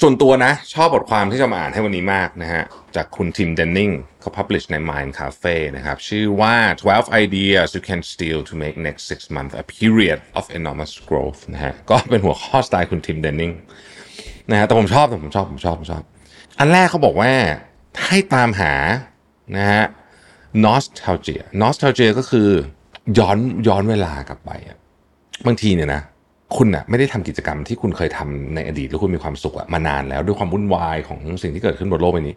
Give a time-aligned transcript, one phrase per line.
[0.00, 2.62] ส่วนตัวนะ ชอบบทความที่จะมาอ่านให้วันนี้มากนะฮะ
[2.96, 3.90] จากคุณทิมเดนนิง
[4.20, 6.56] เขา publish ใน Mind Cafe นะครับ ชื่อว่า
[6.90, 11.40] 12 ideas you can steal to make next six months a period of enormous growth
[11.54, 13.52] นะฮะ ก็เป็นหัวข้อสไตล์คุณทิมเดนนิง
[14.50, 16.02] นะฮะ แต่ผมชอบแต่ผมชอบ ผมชอบ ผมชอบ
[16.58, 17.32] อันแรกเขาบอกว่า
[18.06, 18.74] ให้ตามหา
[19.56, 19.84] นะฮะ
[20.64, 22.48] nostalgia nostalgia ก็คือ
[23.18, 23.38] ย้อน
[23.68, 24.78] ย้อนเวลากลับไปอะ
[25.46, 26.02] บางทีเนี่ยนะ
[26.56, 32.36] คุณอะไม่ได้ทำกิจกรรมที่คุณเคยทำในอดีตแล้วคุณมีความสุขอะมานานแล้วด้วยความวุ่นวายของสิ่งที่เกิดขึ้นบนโลกใบนี้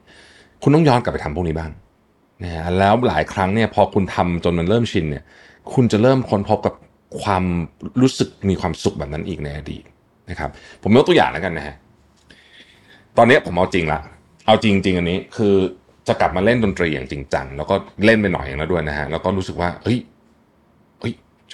[0.63, 1.71] คุณต้องย้อนกลับไปทำพวกนี้บ้าง
[2.43, 5.23] นะฮะแล้วหลายครั้งเนี่ยพอคุณทำจนมันเริ่มชินเนี่ย
[5.73, 6.73] คุณจะเริ่มค้นพบกับ
[7.21, 7.43] ความ
[8.01, 9.83] รู้สึกมีความสุขแบบนั้นอีกในอดีต
[10.29, 10.49] นะครับ
[10.83, 11.75] ผมยกตัวอย่างแล้วกันนะฮะ
[13.17, 13.99] ตอนนี้ผมเอาจริงละ
[14.45, 15.53] เอาจริงจริงอันนี้คือ
[16.07, 19.97] จะกลับมาเล่นดนตรีอย่างจริงจังแล้วก็เล่นไปหน่อยอย่างแล้วด้วยนะฮะแล้วก็รู้สึกว่าเฮ้ย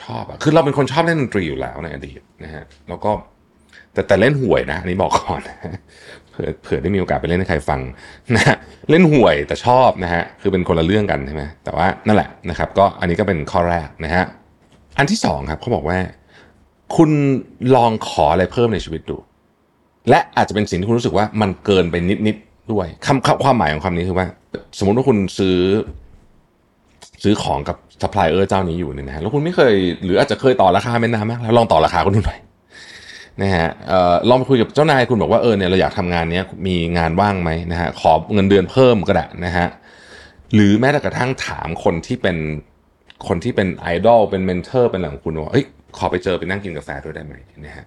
[0.04, 3.12] ชอบอะคือเราเป็นคนชอบเล่นดนตรีอยู่แล้วในอดีตนะฮะแล้วก็
[3.94, 5.42] แต่แต่เล่นห่วยนะอันนี้บอกก่อน
[6.32, 7.80] เผื่อเผื่อได้มีโอกาสไปเล่นให้ใครฟัง
[8.36, 8.56] นะ
[8.90, 14.26] เล่นห่วยแต่ชอบนะฮะคือเป็นคนละเรื่องกันใช่ไหมแต่ว่านั่นแหละนะครับ ก็อันนี้ก็เป็นข้อแรกนะฮะ
[14.98, 16.00] อันที่สองครับเขาบอกว่า
[16.96, 17.12] คุณ
[17.76, 19.18] ลองขออะไรเพิ่มในชีวิตดู
[20.10, 21.96] และอาจจะเป็นสิ่งที่คุณรู้สึกว่ามันเกินไป
[22.28, 24.28] นิดๆด้วยคำความหมายของคำนี้คือว่า
[24.78, 25.58] สมมติว่าคุณซื้อ
[27.24, 32.40] ซื้อของกับซัพพลายเออร์เจ้านี้อยู่เนี่ยนะฮะแล้วคุณไม่เคยหรืออาจจะเคยต่อราคาเป็นนานมากแล้วลองต่อราคาคุณดูหน่อย
[33.42, 39.68] นะฮะเอ่อลองไปคุยกับเจ้านายคุณบอกว่าเออเนี่ยเราอยากทำงานเนี้ยมีงานว่างไหมนะฮะขอเงินเดือนเพิ่มก็ได้นะฮะ
[40.54, 42.38] หรือแม้แต่กระทั่งถามคนที่เป็น
[43.28, 45.66] คนที่เป็นไอดอลเป็นเมนเทอร์เป็นหลังคุณว่าเฮ้ย
[45.98, 47.36] ขอไปเจอไปนั่งกินกาแฟด้วยได้ไหม
[47.66, 47.86] นะฮะ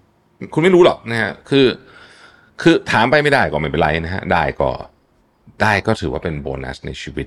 [0.54, 1.66] คุณไม่รู้หรอกนะฮะคือ
[2.62, 4.70] คือถามไปไม่ได้ก็ไม่เป็นไรนะฮะได้ก็
[5.62, 7.26] ได้ก็ถือว่าเป็นโบนัสในชีวิต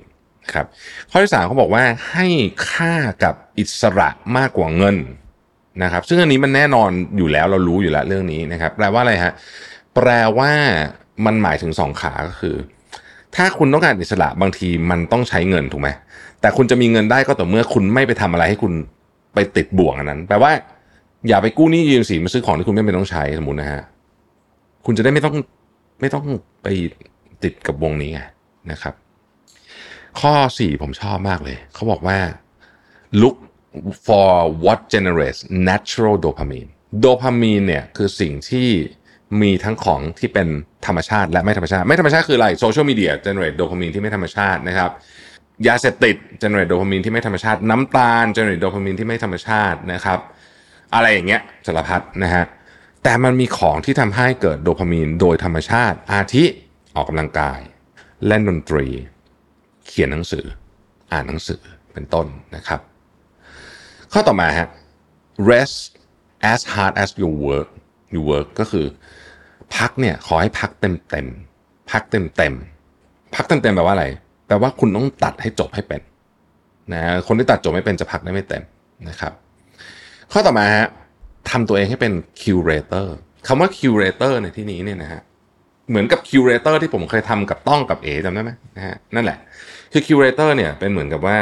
[0.52, 0.66] ครับ
[1.10, 2.26] ข้อที่สามเขาบอกว่าให้
[2.70, 4.96] ค่ากับอิสระมากกว่าเงิน
[5.82, 9.32] นะครับ ซึ่งอันนี้มันแน่นอนอยู่แล้วเรารู้อยู่แล้วเรื่องนี้นะครับ แปลว่าอะไรฮะ
[9.94, 10.08] แปล
[10.38, 10.52] ว่า
[11.26, 12.56] มันหมายถึงสองขาก็คือ
[13.36, 15.88] ถ้าคุณต้องการอิสระบางทีมันต้องใช้เงินถูกไหม
[16.40, 18.72] แต่คุณจะมีเงินได้ก็ต่อเมื่อคุณไม่ไปทำอะไรให้คุณ
[19.34, 20.52] ไปติดบ่วงอันนั้น แปลว่า
[21.28, 23.82] อย่าไปกู้หนี้ยืมสินมาซื้อของที่คุณไม่เป็นต้องใช้สมมตินะฮะ
[24.86, 25.34] คุณจะได้ไม่ต้อง
[26.00, 26.24] ไม่ต้อง
[26.62, 26.66] ไป
[27.42, 28.20] ติดกับวงนี้ไง
[28.70, 28.94] นะครับ
[30.20, 32.18] ข้อ 4 ผมชอบมากเลย เขาบอกว่า
[33.22, 33.36] look
[34.06, 34.30] for
[34.64, 38.68] what generates natural dopamine โดพามีนเนี่ยคือสิ่งที่
[39.42, 40.48] มีทั้งของที่เป็น
[40.86, 44.90] ธรรมชาติและไม่ธรรมชาติ ไม่ธรรมชาติคืออะไรโซเชียลมีเดีย generate โดพามีนที่ไม่ธรรมชาตินะครับ
[45.66, 50.18] ยาเสพติด generate โดพามีนที่ไม่ธรรมชาติ น้ำตาล generate โดพามีนที่ไม่ธรรมชาตินะครับ
[50.94, 52.44] อะไรอย่างเงี้ยสารพัดนะฮะ
[53.02, 56.44] แต่มันมีของที่ทำให้เกิดโดพามีนโดยธรรมชาติ อาทิ
[56.94, 57.60] ออกกำลังกาย
[58.26, 58.86] เล่นดนตรี
[59.86, 60.44] เขียนหนังสือ
[61.12, 61.60] อ่านหนังสือ
[61.92, 62.26] เป็นต้น
[62.56, 62.80] นะครับ
[64.12, 64.68] ข้อต่อมาฮะ
[65.50, 65.78] rest
[66.52, 67.68] as hard as you work
[68.14, 68.86] you work ก็คือ
[69.76, 71.26] พักเนี่ยขอให้พักเต็มเต็ม
[71.90, 72.54] พักเต็มเต็ม
[73.34, 74.06] พักเต็มเต็มแปลว่าอะไร
[74.46, 76.00] แปลว่าคุณต้องตัดให้จบให้เป็น
[76.92, 78.62] นะคนที่ตัดจบไม่เป็นจะพักได้ไม่เต็ม
[79.08, 79.32] นะครับ
[80.32, 80.86] ข้อต่อมาฮะ
[81.50, 83.08] ทำตัวเองให้เป็น curator
[83.46, 85.22] คำว่า curator ในที่นี้เนี่ยนะฮะ
[85.88, 89.38] เหมือนกับ curator ที่ผมเคยทำกับต้องกับเอจำได้ไหมนะฮะนั่นแหละ
[89.96, 91.38] คือ curator เนี่ยเป็นเหมือนกับว่า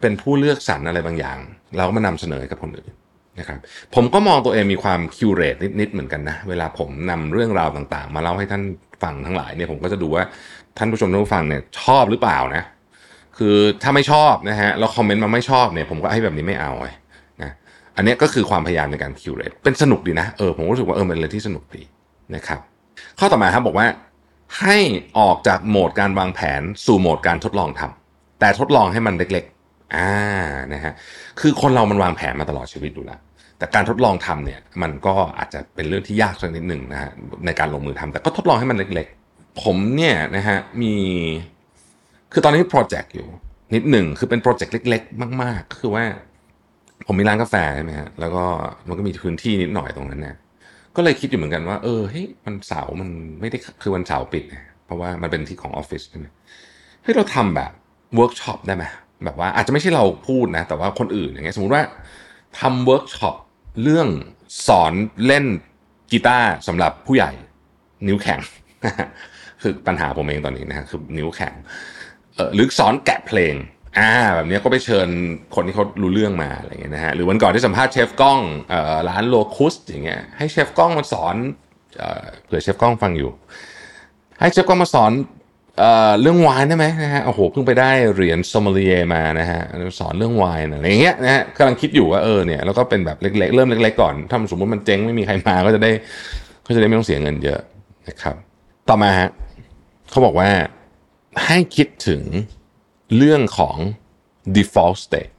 [0.00, 1.38] เป็นผู้เลือกสรรอะไรบางอย่าง
[1.76, 2.92] เราก็มานำเสนอกับคนอื่น
[3.38, 3.58] นะครับ
[3.94, 8.62] ผมก็มองตัวเองมีความ curate นิดๆเหมือนกันนะ เวลาผมนำเรื่องราวต่างๆ มาเล่าให้ท่าน
[9.02, 10.24] ฟังทั้งหลายเนี่ยผมก็จะดูว่า
[10.78, 12.62] ท่านผู้ชมท่านผู้ฟังเนี่ยชอบหรือเปล่านะ
[13.38, 16.90] คือถ้าไม่ชอบนะฮะแล้วคอมเมนต์มาไม่ชอบเนี่ยผมก็ให้แบบนี้ไม่เอาไว้
[17.42, 17.50] นะ
[17.96, 21.82] อันนี้ก็คือความพยายามในการ curate เป็นสนุกดีนะเออผมรู้สึกว่าเออเป็นอะไรที่สนุกดี
[22.34, 22.60] นะครับ
[23.18, 23.86] ข้อต่อมาครับบอกว่า
[24.58, 24.76] ให้
[25.18, 30.10] ออกจากโหมดการวางแผนสู่โหมดการทดลองทำแต่ทดลองให้มันเล็กๆอ่า
[30.72, 30.92] นะฮะ
[31.40, 33.20] คือคนเรามันวางแผนมาตลอดชีวิตอยู่แล้ว
[33.58, 37.10] แต่การทดลองทำเนี่ยมันก็อาจจะเป็นเรื่องที่ยากสักนิดหนึ่งนะฮะ
[37.46, 40.94] ในการลงมือทำแต่ก็ทดลองให้มันเล็กๆ ผมเนี่ยนะฮะมี
[42.32, 43.26] คือตอนนี้โปรเจกต์อยู่
[43.74, 46.04] นิดหนึ่งคือเป็น project เล็ก ๆ มาก ๆ คือว่า
[47.06, 48.44] ผมมีร้านกาแฟใช่ไหมฮะแล้วก็
[48.88, 50.36] มันก็มีพื้นที่นิดหน่อยตรงนั้นเนี่ย
[50.96, 53.08] ก็เลยคิดอยู่เหมือนกันว่า เออเฮ้ยมันเสาร์มัน
[53.40, 54.44] ไม่ได้คือวันเสาร์ปิด
[54.84, 56.26] เพราะว่ามันเป็นที่ของออฟฟิศใช่ไหม
[57.02, 57.70] เฮ้ยเราทำแบบ
[58.16, 58.84] เวิร์กช็อปได้ไหม
[59.24, 61.82] แบบว่าอาจจะไม่ใช่เราพูดนะ แต่ว่าคนอื่นอย่างเงี้ยสมมติว่า
[62.60, 63.36] ทำเวิร์กช็อป
[63.82, 64.08] เรื่อง
[64.68, 64.92] สอน
[65.26, 65.44] เล่น
[66.12, 67.30] กีตาร์สำหรับผู้ใหญ่
[68.06, 68.40] นิ้วแข็ง
[69.62, 71.54] คือปัญหาผมเองตอนนี้นะฮะคือนิ้วแข็ง
[72.54, 73.54] หรือสอนแกะเพลง
[73.98, 75.08] อ่าแบบนี้ก็ไปเชิญ
[75.54, 78.40] คนที่เขารู้เรื่องมาอะไรเงี้ยนะฮะหรือวันก่อนที่สัมภาษณ์เชฟกล้อง
[78.70, 81.34] เอ่อร้านโลคุสอย่างเงี้ยให้เชฟกล้องมาสอน
[81.98, 83.30] เอ่อเผื่อเชฟกล้องฟังอยู่
[84.40, 85.12] ให้เชฟกล้องมาสอน
[85.78, 89.60] เอ่อเรื่องไวน์ได้ไหมนะฮะโอ้โหเพิ่งไปได้เหรียญซอมเลียมานะฮะ
[89.98, 95.90] สอนเรื่องไวน์อะไรเงี้ยนะฮะกำลังคิดอยู่ว่าเออเนี่ยแล้วก็เป็นแบบเล็กๆเริ่มเล็กๆก่อนถ้าสมมติมันเจ๊งไม่มีใครมาก็จะได้
[96.66, 97.60] ก็จะได้ไม่ต้องเสียเงินเยอะ
[98.08, 98.36] นะครับ
[98.88, 99.30] ต่อมาฮะ
[100.10, 100.48] เขาบอกว่า
[101.46, 102.22] ให้คิดถึง
[103.16, 103.76] เรื่องของ
[104.56, 105.32] default state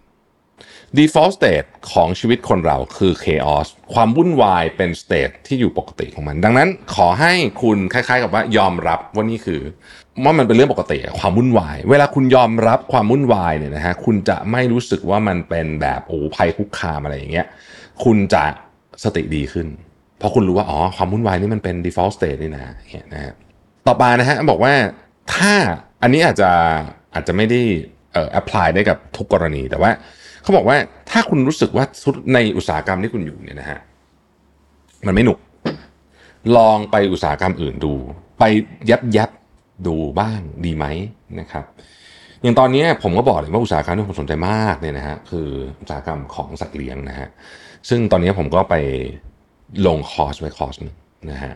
[1.00, 9.62] default state ของชีวิตคนเราคือ chaos ความวุ่นวายเป็น state ที่อยู่ปกติของมัน ดังนั้นขอให้คุณคล้ายๆ กับว่ายอมรับว่านี่คือ
[10.24, 17.48] ว่ามันเป็นเรื่องปกติความวุ่นวาย เวลาคุณยอมรับความวุ่นวายเนี่ยนะฮะคุณจะไม่รู้สึกว่ามันเป็นแบบโอ้ภัยคุกคามอะไรอย่างเงี้ย
[18.04, 18.44] คุณจะ
[19.04, 19.68] สติดีขึ้น
[20.18, 23.34] เพราะคุณรู้ว่าอ๋อความวุ่นวายนี่มันเป็น default state นี่นะเนี่ยนะฮะ
[23.88, 24.74] ต่อมานะฮะบอกว่า
[25.34, 25.54] ถ้า
[26.02, 26.52] อันนี้อาจจะ
[27.14, 27.62] อาจจะไม่ได้
[28.14, 29.92] เอ่อ apply ได้กับทุกกรณี แต่ว่า
[30.44, 30.78] เขาบอกว่า
[31.10, 31.86] ถ้าคุณรู้สึกว่า
[32.34, 33.80] ในอุตสาหกรรมที่คุณอยู่เนี่ยนะฮะ
[35.06, 35.40] มันไม่หนุก
[36.58, 37.94] ลองไปอุตสาหกรรมอื่นดู
[38.40, 38.44] ไป
[38.90, 39.30] ยับยับ
[39.88, 40.86] ดูบ้างดีไหม
[41.40, 41.66] นะครับ
[42.42, 45.48] อย่างตอนนี้ผมก็บอกเลยว่าอุตสาหกรรมที่ผมสนใจมากเนี่ยนะฮะคือ
[45.82, 47.28] อุตสาหกรรมของสัตว์เลี้ยงนะฮะ
[47.90, 48.76] ซึ่งตอนนี้ผมก็ไป
[49.88, 50.96] ลงคอร์สไว้คอร์สนึง
[51.32, 51.54] นะฮะ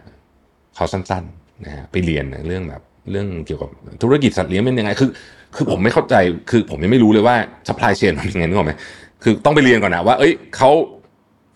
[0.77, 2.81] คอร์สสั้นๆนะฮะไปเรียนเรื่องแบบ
[3.11, 3.69] เรื่องเกี่ยวกับ
[4.03, 5.09] ธุรกิจสัตว์เลี้ยงเป็นยังไงคือ
[5.55, 6.15] คือผมไม่เข้าใจ
[6.49, 7.35] คือผมยังไม่รู้เลยว่า
[7.67, 8.73] supply chain มันยังไงนึกออกไหม
[9.23, 10.71] คือต้องไปเรียนก่อนนะว่า เอ้ยเขา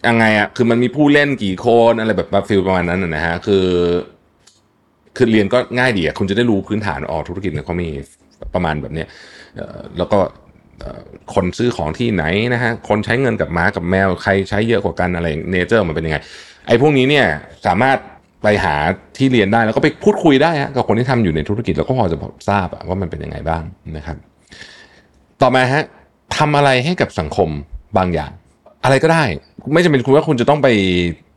[0.07, 3.65] ยังไงอะคือมันมีผู้เล่นกี่คนอะไรแบบ feel ประมาณนั้นนะฮะคือ
[5.17, 7.89] คือเรียนก็ง่ายดีอะคุณจะได้รู้พื้นฐานของธุรกิจเนี่ยเขามี
[8.53, 9.07] ประมาณแบบเนี้ย
[9.97, 10.17] แล้วก็
[11.33, 12.23] คนซื้อของที่ไหน
[12.53, 16.17] นะฮะ คนใช้เงินกับหมากับแมว ใครใช้เยอะกว่ากันอะไร nature มันเป็นยังไง
[16.67, 17.25] ไอ้พวกนี้เนี่ย
[17.65, 17.97] สามารถ
[18.43, 18.75] ไปหา
[19.17, 22.17] ที่เรียนได้แล้วก็ไปพูดคุยได้ฮะกับคนที่ทำอยู่ในธุรกิจแล้วก็พอจะ
[22.49, 23.63] ทราบว่ามันเป็นยังไงบ้าง
[23.97, 24.17] นะครับ
[25.41, 25.83] ต่อมาฮะ
[26.37, 27.49] ทำอะไรให้กับสังคม
[27.97, 28.31] บางอย่าง
[28.83, 29.23] อะไรก็ได้
[29.73, 30.67] ไม่จำเป็นคุณว่าคุณจะต้องไป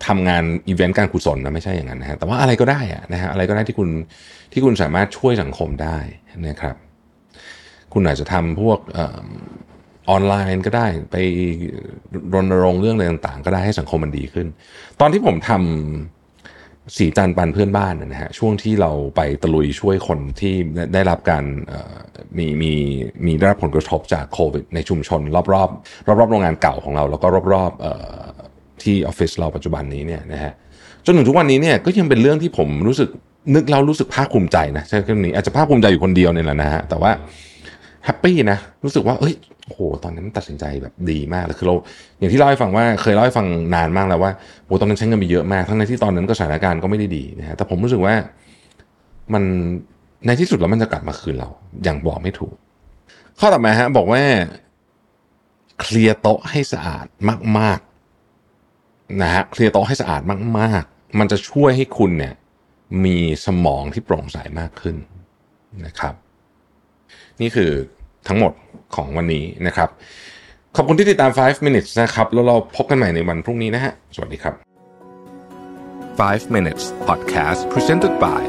[0.07, 3.89] ทำงานอีเวนต์การกุศลนะไม่ใช่อย่างนั้นนะฮะแต่ว่าอะไรก็ได้อะนะฮะอะไรก็ได้ที่คุณ
[4.53, 5.99] ที่คุณสามารถช่วยสังคมได้
[6.49, 6.77] นะครับ
[7.93, 8.79] คุณอาจจะทำพวก
[10.11, 11.17] ออนไลน์ก็ได้ไป
[12.35, 14.47] รณรงค์เรื่องอะไรต่างๆ ก็ได้ให้สังคมมันดีขึ้น
[15.01, 16.22] ตอนที่ผมทำ
[16.97, 20.55] สีจันปันเพื่อนบ้านนะฮะช่วงที่เราไปตะลุยช่วยคนที่
[20.95, 21.45] ได้รับการ
[22.39, 22.73] มีมี
[23.27, 25.71] มีได้รับผลกระทบจากโควิดในชุมชน รอบรอบ
[26.07, 27.73] รอบรอบโรงงานเก่าของเรา แล้วก็รอบรอบ
[28.83, 30.53] ที่ออฟฟิศเราปัจจุบันนี้เนี่ยนะฮะ
[31.05, 33.09] จนถึงทุกวันนี้เนี่ยก็ยังเป็นเรื่องที่ผมรู้สึก
[33.55, 37.11] นึกเรารู้สึกภาคภูมิใจนะใช่ไหมนี้อาจจะภาคภูมิใจอยู่คนเดียวเนี่ยแหละนะฮะแต่ว่า
[38.05, 39.35] แฮปปี้นะรู้สึกว่าเอ้ย
[39.73, 41.75] โอ้โหตอนนั้นตัดสินใจแบบดีมากเลยคือเรา
[42.19, 44.33] อย่างที่เล่าให้ฟังว่าเคยเล่าให้ฟังนานมากแล้วว่า
[44.67, 48.15] โอ้ตอนนั้นใช้เงินไปเยอะมาก ทั้งในที่ตอนนั้นก็สถานการณ์ก็ไม่ได้ดีนะฮะแต่ผมรู้สึกว่า
[49.33, 49.43] มัน
[50.27, 51.49] ในที่สุดแล้วมันจะกลับมาคืนเรา
[51.85, 52.55] อย่างบอกไม่ถูก
[53.39, 54.23] ข้อต่อมาฮะ บอกว่า
[55.81, 57.07] เคลียร์โต๊ะให้สะอาด
[57.59, 57.79] มาก
[58.51, 60.23] ๆ นะฮะเคลียร์โต๊ะให้สะอาด
[60.59, 62.35] มาก ๆ มันจะช่วยให้คุณเนี่ย
[63.05, 63.17] มี
[63.47, 64.97] สมองที่โปร่งใสมากขึ้น
[65.87, 66.15] นะครับ
[67.41, 67.73] นี่คือ
[68.29, 68.53] ทั้งหมด
[68.95, 69.89] ของวันนี้นะครับ
[70.77, 74.55] ขอบคุณที่ติดตาม 5 minutes นะครับ แล้วเราพบกันใหม่ในวันพรุ่งนี้นะฮะ สวัสดีครับ
[76.19, 78.43] 5 minutes podcast presented by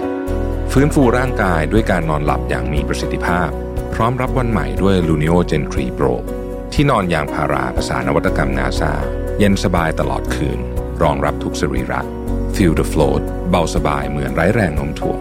[0.71, 3.49] ฟื้นฟูร่างกายด้วยการนอนหลับอย่างมีประสิทธิภาพ
[3.93, 6.13] พร้อมรับวันใหม่ด้วย Lunio Gen 3 Pro
[6.73, 8.93] ที่นอนยางพาราภาษานวัตกรรมนาซา
[9.39, 10.59] เย็นสบายตลอดคืน
[11.03, 12.01] รองรับทุกสรีระ
[12.55, 15.19] Feel the float เบาสบายเหมือนไร้แรงโน้มถ่วง